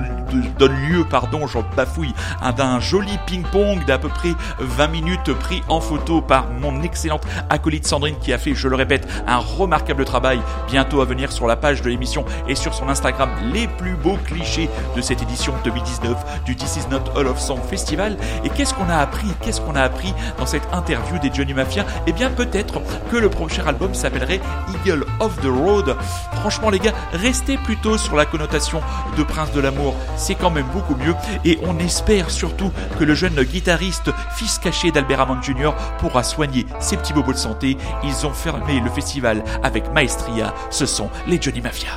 [0.58, 2.14] donne lieu, pardon, j'en bafouille,
[2.56, 7.86] d'un joli ping-pong d'à peu près 20 minutes pris en photo par mon excellente acolyte
[7.86, 11.56] Sandrine qui a fait, je le répète, un remarquable travail bientôt à venir sur la
[11.56, 16.44] page de l'émission et sur son Instagram les plus beaux clichés de cette édition 2019
[16.46, 18.18] du This Is Not All of Song Festival.
[18.44, 21.86] Et qu'est-ce qu'on a appris Qu'est-ce qu'on a appris dans cette interview des Johnny Mafia?
[22.08, 22.82] Eh bien, peut-être
[23.12, 24.42] que le prochain album s'appellerait
[24.76, 25.96] Eagle of the Road.
[26.34, 28.82] Franchement, les gars, restez plutôt sur la connotation
[29.18, 29.96] de Prince de l'amour.
[30.16, 31.16] C'est quand même beaucoup mieux.
[31.46, 36.66] Et on espère surtout que le jeune guitariste, fils caché d'Albert Hammond Jr., pourra soigner
[36.80, 37.78] ses petits bobos de santé.
[38.04, 40.54] Ils ont fermé le festival avec maestria.
[40.70, 41.92] Ce sont les Johnny Mafia.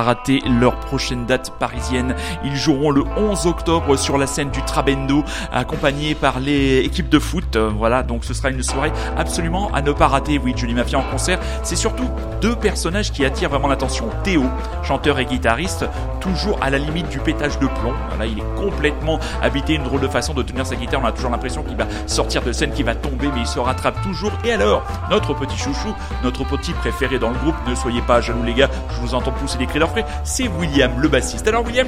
[0.00, 2.14] Rater leur prochaine date parisienne.
[2.44, 7.18] Ils joueront le 11 octobre sur la scène du Trabendo, accompagnés par les équipes de
[7.18, 7.56] foot.
[7.56, 10.38] Euh, voilà, donc ce sera une soirée absolument à ne pas rater.
[10.38, 12.08] Oui, Johnny Mafia en concert, c'est surtout
[12.42, 14.10] deux personnages qui attirent vraiment l'attention.
[14.24, 14.44] Théo,
[14.82, 15.86] chanteur et guitariste,
[16.20, 17.94] toujours à la limite du pétage de plomb.
[18.08, 21.00] Voilà, il est complètement habité, une drôle de façon de tenir sa guitare.
[21.02, 23.60] On a toujours l'impression qu'il va sortir de scène, qu'il va tomber, mais il se
[23.60, 24.32] rattrape toujours.
[24.44, 25.94] Et alors, notre petit chouchou,
[26.24, 29.30] notre petit préféré dans le groupe, ne soyez pas jaloux les gars, je vous entends
[29.30, 31.46] pousser des cris d'orfraie, c'est William, le bassiste.
[31.46, 31.86] Alors William,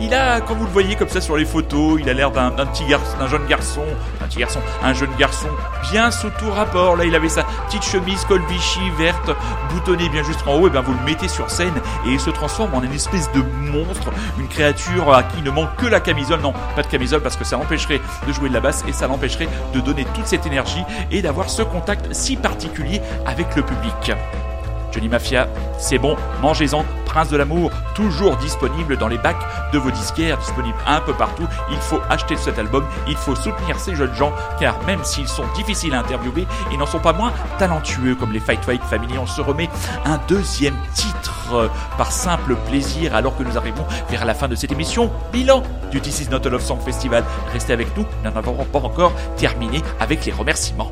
[0.00, 2.50] il, a, comme vous le voyez comme ça sur les photos, il a l'air d'un
[2.50, 3.82] petit garçon, d'un jeune garçon,
[4.20, 5.48] un petit garçon, un jeune garçon
[5.92, 6.96] bien sous tout rapport.
[6.96, 9.30] Là, il avait sa petite chemise col Vichy verte,
[9.70, 10.66] boutonnée bien juste en haut.
[10.66, 11.74] Et bien, vous le mettez sur scène
[12.06, 15.74] et il se transforme en une espèce de monstre, une créature à qui ne manque
[15.76, 16.40] que la camisole.
[16.40, 19.06] Non, pas de camisole parce que ça l'empêcherait de jouer de la basse et ça
[19.06, 24.12] l'empêcherait de donner toute cette énergie et d'avoir ce contact si particulier avec le public.
[24.92, 25.48] Johnny Mafia,
[25.78, 30.78] c'est bon, mangez-en, Prince de l'amour, toujours disponible dans les bacs de vos disquaires, disponible
[30.86, 31.46] un peu partout.
[31.70, 35.44] Il faut acheter cet album, il faut soutenir ces jeunes gens, car même s'ils sont
[35.54, 39.18] difficiles à interviewer, ils n'en sont pas moins talentueux comme les Fight Fight Family.
[39.18, 39.68] On se remet
[40.06, 44.54] un deuxième titre euh, par simple plaisir alors que nous arrivons vers la fin de
[44.54, 45.10] cette émission.
[45.34, 47.24] Bilan du This Is Not a Love Song Festival.
[47.52, 50.90] Restez avec nous, nous n'en avons pas encore terminé avec les remerciements.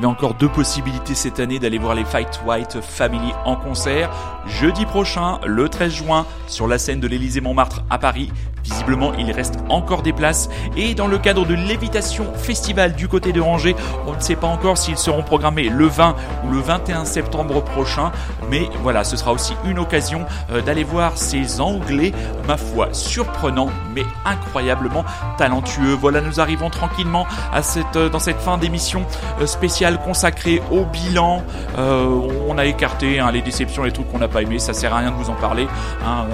[0.00, 4.10] avez encore deux possibilités cette année d'aller voir les Fight White Family en concert.
[4.46, 8.30] Jeudi prochain, le 13 juin, sur la scène de l'Élysée Montmartre à Paris.
[8.62, 10.50] Visiblement, il reste encore des places.
[10.76, 13.74] Et dans le cadre de l'évitation festival du côté de Angers,
[14.06, 16.14] on ne sait pas encore s'ils seront programmés le 20
[16.44, 18.12] ou le 21 septembre prochain.
[18.50, 22.12] Mais voilà, ce sera aussi une occasion euh, d'aller voir ces Anglais,
[22.46, 25.04] ma foi, surprenants, mais incroyablement
[25.38, 25.94] talentueux.
[25.94, 29.06] Voilà, nous arrivons tranquillement à cette, euh, dans cette fin d'émission
[29.40, 31.44] euh, spéciale consacrée au bilan.
[31.78, 34.98] on a écarté hein, les déceptions, les trucs qu'on n'a pas aimés, ça sert à
[34.98, 35.68] rien de vous en parler.
[36.04, 36.26] Hein,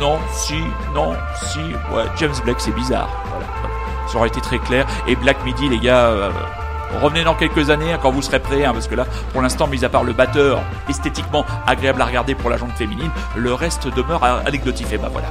[0.00, 0.54] non, si,
[0.92, 1.60] non, si,
[1.94, 3.08] ouais, James Blake c'est bizarre.
[3.28, 3.46] Voilà.
[4.08, 4.86] Ça aurait été très clair.
[5.06, 6.30] Et Black Midi, les gars, euh,
[7.00, 9.84] revenez dans quelques années hein, quand vous serez prêts, parce que là, pour l'instant, mis
[9.84, 14.22] à part le batteur, esthétiquement agréable à regarder pour la jambe féminine, le reste demeure
[14.24, 14.92] anecdotique.
[14.92, 15.28] Et bah voilà.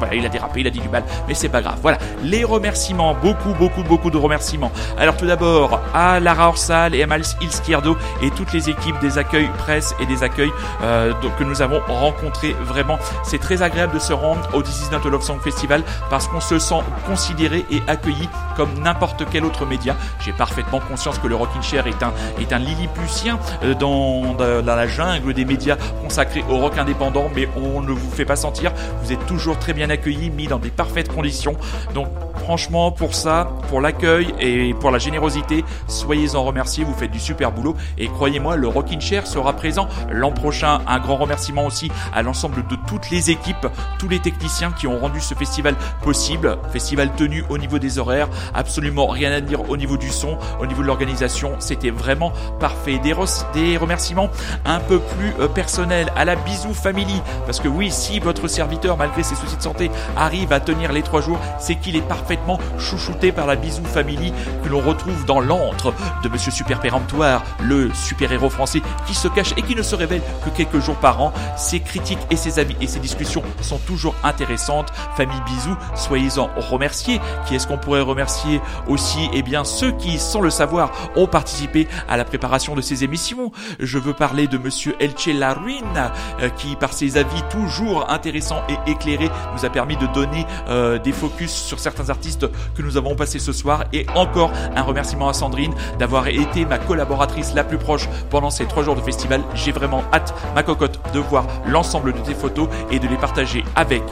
[0.00, 1.78] Voilà, il a dérapé, il a dit du mal, mais c'est pas grave.
[1.82, 4.72] Voilà, les remerciements, beaucoup, beaucoup, beaucoup de remerciements.
[4.98, 9.18] Alors tout d'abord à Lara Orsal et à Mal Izquierdo et toutes les équipes des
[9.18, 10.52] accueils presse et des accueils
[10.82, 12.56] euh, que nous avons rencontrés.
[12.62, 16.40] Vraiment, c'est très agréable de se rendre au This Is Love Song Festival parce qu'on
[16.40, 19.96] se sent considéré et accueilli comme n'importe quel autre média.
[20.24, 24.76] J'ai parfaitement conscience que le Rockin' Chair est un, est un lilliputien euh, dans, dans
[24.76, 28.72] la jungle des médias consacrés au rock indépendant, mais on ne vous fait pas sentir.
[29.02, 31.56] Vous êtes toujours très bien accueilli, mis dans des parfaites conditions.
[31.94, 37.20] Donc franchement, pour ça, pour l'accueil et pour la générosité, soyez-en remerciés, vous faites du
[37.20, 37.76] super boulot.
[37.98, 40.80] Et croyez-moi, le Rockin' Chair sera présent l'an prochain.
[40.86, 43.66] Un grand remerciement aussi à l'ensemble de toutes les équipes,
[43.98, 46.58] tous les techniciens qui ont rendu ce festival possible.
[46.72, 50.66] Festival tenu au niveau des horaires, absolument rien à dire au niveau du son, au
[50.66, 51.52] niveau de l'organisation.
[51.58, 52.98] C'était vraiment parfait.
[52.98, 53.14] Des,
[53.54, 54.28] des remerciements
[54.64, 57.22] un peu plus euh, personnels à la Bisou Family.
[57.46, 59.79] Parce que oui, si votre serviteur, malgré ses soucis de santé,
[60.16, 64.32] arrive à tenir les trois jours, c'est qu'il est parfaitement chouchouté par la Bisou Family
[64.62, 69.52] que l'on retrouve dans l'antre de Monsieur Super Péremptoire, le super-héros français qui se cache
[69.56, 71.32] et qui ne se révèle que quelques jours par an.
[71.56, 74.92] Ses critiques et ses avis et ses discussions sont toujours intéressantes.
[75.16, 77.20] Famille Bisou, soyez-en remerciés.
[77.46, 79.28] Qui est-ce qu'on pourrait remercier aussi?
[79.32, 83.52] Eh bien, ceux qui, sans le savoir, ont participé à la préparation de ces émissions.
[83.78, 88.90] Je veux parler de Monsieur Elche Laruine, euh, qui, par ses avis toujours intéressants et
[88.90, 93.14] éclairés, nous a permis de donner euh, des focus sur certains artistes que nous avons
[93.14, 93.84] passés ce soir.
[93.92, 98.66] Et encore un remerciement à Sandrine d'avoir été ma collaboratrice la plus proche pendant ces
[98.66, 99.42] trois jours de festival.
[99.54, 103.64] J'ai vraiment hâte, ma cocotte, de voir l'ensemble de tes photos et de les partager
[103.76, 104.02] avec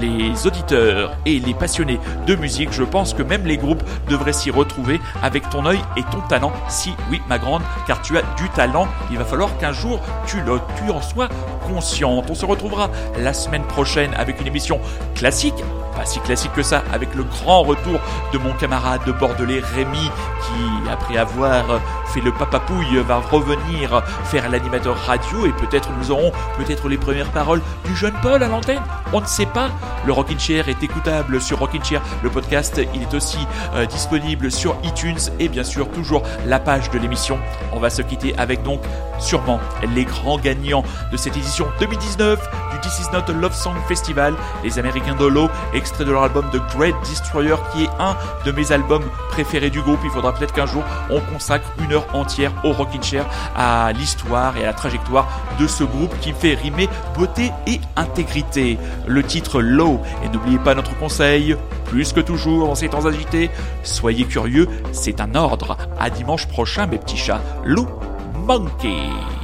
[0.00, 2.72] les auditeurs et les passionnés de musique.
[2.72, 6.52] Je pense que même les groupes devraient s'y retrouver avec ton œil et ton talent.
[6.68, 10.40] Si oui, ma grande, car tu as du talent, il va falloir qu'un jour tu,
[10.40, 11.28] le, tu en sois
[11.68, 12.26] consciente.
[12.30, 14.80] On se retrouvera la semaine prochaine avec une émission
[15.14, 15.64] classique,
[15.98, 17.98] pas si classique que ça, avec le grand retour
[18.32, 20.10] de mon camarade de Bordelais Rémi,
[20.42, 21.64] qui, après avoir
[22.14, 27.30] fait le papapouille, va revenir faire l'animateur radio et peut-être nous aurons peut-être les premières
[27.32, 28.80] paroles du jeune Paul à l'antenne.
[29.12, 29.70] On ne sait pas.
[30.06, 32.80] Le Rockin' Chair est écoutable sur Rockin' Chair, le podcast.
[32.94, 33.38] Il est aussi
[33.74, 37.38] euh, disponible sur iTunes et bien sûr toujours la page de l'émission.
[37.72, 38.80] On va se quitter avec donc
[39.18, 39.58] sûrement
[39.94, 42.38] les grands gagnants de cette édition 2019
[42.72, 45.48] du This Is Not Love Song Festival, les Américains Dolo,
[45.98, 50.00] de leur album The Great Destroyer, qui est un de mes albums préférés du groupe.
[50.04, 54.56] Il faudra peut-être qu'un jour on consacre une heure entière au Rockin' Chair, à l'histoire
[54.56, 55.28] et à la trajectoire
[55.58, 58.78] de ce groupe qui fait rimer beauté et intégrité.
[59.06, 61.56] Le titre Low, et n'oubliez pas notre conseil,
[61.86, 63.50] plus que toujours dans ces temps agités,
[63.82, 65.76] soyez curieux, c'est un ordre.
[65.98, 67.40] À dimanche prochain mes petits chats.
[67.64, 67.88] Low
[68.46, 69.37] Monkey.